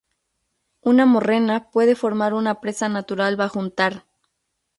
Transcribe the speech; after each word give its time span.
Una 0.81 1.05
morrena 1.05 1.69
puede 1.69 1.93
formar 1.95 2.33
una 2.33 2.59
presa 2.59 2.89
natural 2.89 3.35
bajo 3.35 3.59
un 3.59 3.69
tarn. 3.69 4.01